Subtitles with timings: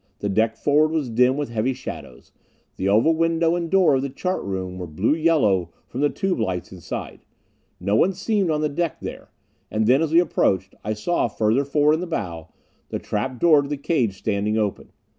[0.17, 2.31] The deck forward was dim with heavy shadows.
[2.75, 6.39] The oval window and door of the chart room were blue yellow from the tube
[6.39, 7.23] lights inside.
[7.79, 9.29] No one seemed on the deck there;
[9.69, 12.47] and then, as we approached, I saw, further forward in the bow,
[12.89, 14.91] the trap door to the cage standing open.